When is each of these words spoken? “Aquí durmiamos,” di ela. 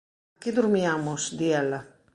“Aquí 0.37 0.49
durmiamos,” 0.57 1.21
di 1.37 1.47
ela. 1.61 1.79